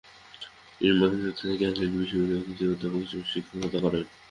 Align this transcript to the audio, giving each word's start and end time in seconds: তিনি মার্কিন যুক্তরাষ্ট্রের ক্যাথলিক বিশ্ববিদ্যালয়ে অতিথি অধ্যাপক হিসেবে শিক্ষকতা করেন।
তিনি 0.71 0.93
মার্কিন 0.93 1.19
যুক্তরাষ্ট্রের 1.19 1.59
ক্যাথলিক 1.61 1.89
বিশ্ববিদ্যালয়ে 1.93 2.41
অতিথি 2.43 2.63
অধ্যাপক 2.67 3.01
হিসেবে 3.03 3.25
শিক্ষকতা 3.33 3.79
করেন। 3.85 4.03